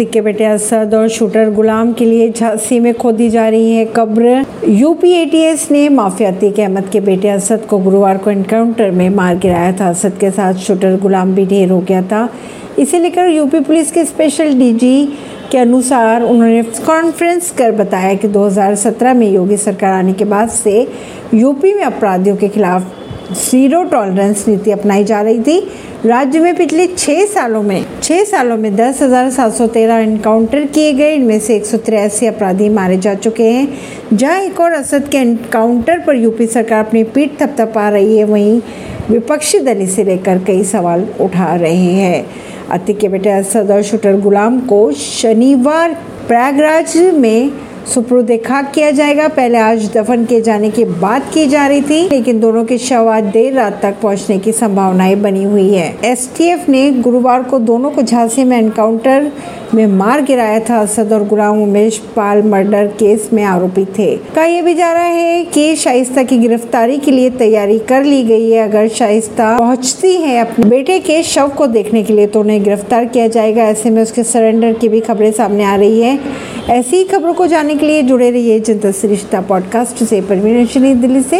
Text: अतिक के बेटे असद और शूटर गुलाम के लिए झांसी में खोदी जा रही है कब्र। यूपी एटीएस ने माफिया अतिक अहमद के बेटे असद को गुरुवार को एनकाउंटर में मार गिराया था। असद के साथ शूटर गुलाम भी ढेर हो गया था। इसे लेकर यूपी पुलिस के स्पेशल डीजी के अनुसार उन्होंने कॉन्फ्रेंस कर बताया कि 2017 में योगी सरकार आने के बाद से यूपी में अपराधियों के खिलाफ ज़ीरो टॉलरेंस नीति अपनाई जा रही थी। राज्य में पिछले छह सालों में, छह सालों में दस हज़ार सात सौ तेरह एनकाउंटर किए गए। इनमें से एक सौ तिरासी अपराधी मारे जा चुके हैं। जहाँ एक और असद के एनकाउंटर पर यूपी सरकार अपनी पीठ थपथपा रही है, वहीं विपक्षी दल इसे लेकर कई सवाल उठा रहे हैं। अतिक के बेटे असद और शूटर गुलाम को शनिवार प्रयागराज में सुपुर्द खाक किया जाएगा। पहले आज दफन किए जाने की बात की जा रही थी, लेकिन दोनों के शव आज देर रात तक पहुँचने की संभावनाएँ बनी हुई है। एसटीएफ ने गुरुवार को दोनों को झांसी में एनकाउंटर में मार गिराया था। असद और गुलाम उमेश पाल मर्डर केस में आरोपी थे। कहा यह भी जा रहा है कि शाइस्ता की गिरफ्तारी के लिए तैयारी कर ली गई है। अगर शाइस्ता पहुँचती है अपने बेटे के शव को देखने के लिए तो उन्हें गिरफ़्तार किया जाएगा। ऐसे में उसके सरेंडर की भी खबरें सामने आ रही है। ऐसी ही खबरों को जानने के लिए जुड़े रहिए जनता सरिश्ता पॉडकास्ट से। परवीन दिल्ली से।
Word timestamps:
अतिक 0.00 0.10
के 0.10 0.20
बेटे 0.20 0.44
असद 0.44 0.94
और 0.94 1.08
शूटर 1.08 1.50
गुलाम 1.50 1.92
के 1.92 2.04
लिए 2.04 2.30
झांसी 2.30 2.78
में 2.80 2.92
खोदी 2.94 3.28
जा 3.30 3.48
रही 3.48 3.72
है 3.72 3.84
कब्र। 3.96 4.44
यूपी 4.68 5.10
एटीएस 5.12 5.66
ने 5.70 5.88
माफिया 5.88 6.30
अतिक 6.30 6.60
अहमद 6.60 6.88
के 6.92 7.00
बेटे 7.00 7.28
असद 7.28 7.66
को 7.70 7.78
गुरुवार 7.78 8.18
को 8.18 8.30
एनकाउंटर 8.30 8.90
में 8.90 9.10
मार 9.10 9.36
गिराया 9.38 9.72
था। 9.72 9.88
असद 9.88 10.16
के 10.20 10.30
साथ 10.30 10.54
शूटर 10.54 10.96
गुलाम 11.00 11.34
भी 11.34 11.44
ढेर 11.46 11.70
हो 11.70 11.80
गया 11.80 12.02
था। 12.02 12.28
इसे 12.78 12.98
लेकर 12.98 13.28
यूपी 13.28 13.60
पुलिस 13.60 13.92
के 13.92 14.04
स्पेशल 14.04 14.54
डीजी 14.54 15.06
के 15.52 15.58
अनुसार 15.58 16.22
उन्होंने 16.22 16.62
कॉन्फ्रेंस 16.86 17.50
कर 17.50 17.72
बताया 17.72 18.14
कि 18.14 18.28
2017 18.28 19.14
में 19.14 19.30
योगी 19.30 19.56
सरकार 19.56 19.94
आने 19.94 20.12
के 20.12 20.24
बाद 20.24 20.48
से 20.48 20.86
यूपी 21.34 21.74
में 21.74 21.84
अपराधियों 21.84 22.36
के 22.36 22.48
खिलाफ 22.48 22.99
ज़ीरो 23.32 23.82
टॉलरेंस 23.84 24.44
नीति 24.48 24.70
अपनाई 24.70 25.04
जा 25.04 25.20
रही 25.22 25.40
थी। 25.40 25.58
राज्य 26.06 26.40
में 26.40 26.54
पिछले 26.56 26.86
छह 26.88 27.24
सालों 27.26 27.62
में, 27.62 27.84
छह 28.02 28.22
सालों 28.24 28.56
में 28.56 28.74
दस 28.76 29.02
हज़ार 29.02 29.30
सात 29.30 29.52
सौ 29.54 29.66
तेरह 29.66 29.96
एनकाउंटर 29.96 30.64
किए 30.66 30.92
गए। 30.92 31.14
इनमें 31.14 31.38
से 31.40 31.56
एक 31.56 31.66
सौ 31.66 31.76
तिरासी 31.78 32.26
अपराधी 32.26 32.68
मारे 32.68 32.96
जा 32.98 33.14
चुके 33.16 33.50
हैं। 33.50 33.68
जहाँ 34.12 34.40
एक 34.40 34.60
और 34.60 34.72
असद 34.72 35.08
के 35.08 35.18
एनकाउंटर 35.18 35.98
पर 35.98 36.16
यूपी 36.16 36.46
सरकार 36.46 36.84
अपनी 36.84 37.04
पीठ 37.06 37.40
थपथपा 37.42 37.88
रही 37.88 38.16
है, 38.16 38.24
वहीं 38.24 38.60
विपक्षी 39.10 39.58
दल 39.60 39.80
इसे 39.82 40.04
लेकर 40.04 40.44
कई 40.44 40.64
सवाल 40.64 41.06
उठा 41.20 41.54
रहे 41.54 41.74
हैं। 41.74 42.26
अतिक 42.70 42.98
के 42.98 43.08
बेटे 43.08 43.30
असद 43.30 43.70
और 43.70 43.82
शूटर 43.82 44.20
गुलाम 44.20 44.60
को 44.66 44.90
शनिवार 44.92 45.96
प्रयागराज 46.28 46.96
में 47.14 47.50
सुपुर्द 47.86 48.30
खाक 48.46 48.70
किया 48.72 48.90
जाएगा। 48.90 49.26
पहले 49.28 49.58
आज 49.58 49.88
दफन 49.92 50.24
किए 50.24 50.40
जाने 50.40 50.70
की 50.70 50.84
बात 50.84 51.30
की 51.34 51.46
जा 51.46 51.66
रही 51.66 51.80
थी, 51.80 52.02
लेकिन 52.08 52.40
दोनों 52.40 52.64
के 52.64 52.78
शव 52.78 53.08
आज 53.08 53.24
देर 53.32 53.52
रात 53.52 53.80
तक 53.82 53.94
पहुँचने 54.02 54.38
की 54.38 54.52
संभावनाएँ 54.52 55.14
बनी 55.16 55.44
हुई 55.44 55.68
है। 55.68 55.94
एसटीएफ 56.04 56.68
ने 56.68 56.90
गुरुवार 56.92 57.42
को 57.42 57.58
दोनों 57.60 57.90
को 57.90 58.02
झांसी 58.02 58.44
में 58.44 58.56
एनकाउंटर 58.58 59.30
में 59.74 59.86
मार 59.88 60.22
गिराया 60.22 60.60
था। 60.60 60.80
असद 60.80 61.12
और 61.12 61.26
गुलाम 61.28 61.62
उमेश 61.62 61.98
पाल 62.16 62.42
मर्डर 62.42 62.86
केस 62.98 63.28
में 63.32 63.42
आरोपी 63.44 63.84
थे। 63.98 64.14
कहा 64.34 64.44
यह 64.44 64.62
भी 64.62 64.74
जा 64.74 64.92
रहा 64.92 65.02
है 65.04 65.44
कि 65.44 65.74
शाइस्ता 65.76 66.22
की 66.22 66.38
गिरफ्तारी 66.38 66.98
के 66.98 67.10
लिए 67.10 67.30
तैयारी 67.30 67.78
कर 67.88 68.04
ली 68.04 68.22
गई 68.22 68.50
है। 68.50 68.68
अगर 68.68 68.88
शाइस्ता 68.90 69.56
पहुँचती 69.58 70.14
है 70.16 70.38
अपने 70.38 70.68
बेटे 70.68 70.98
के 71.00 71.22
शव 71.22 71.48
को 71.48 71.66
देखने 71.68 72.02
के 72.02 72.12
लिए 72.12 72.26
तो 72.26 72.40
उन्हें 72.40 72.62
गिरफ़्तार 72.64 73.04
किया 73.04 73.28
जाएगा। 73.28 73.64
ऐसे 73.64 73.90
में 73.90 74.02
उसके 74.02 74.24
सरेंडर 74.24 74.72
की 74.72 74.88
भी 74.88 75.00
खबरें 75.00 75.30
सामने 75.32 75.64
आ 75.64 75.74
रही 75.76 76.00
है। 76.00 76.18
ऐसी 76.68 76.96
ही 76.96 77.04
खबरों 77.04 77.34
को 77.34 77.46
जानने 77.46 77.76
के 77.76 77.86
लिए 77.86 78.02
जुड़े 78.02 78.30
रहिए 78.30 78.60
जनता 78.60 78.90
सरिश्ता 78.90 79.40
पॉडकास्ट 79.40 80.04
से। 80.04 80.20
परवीन 80.20 81.00
दिल्ली 81.00 81.22
से। 81.22 81.38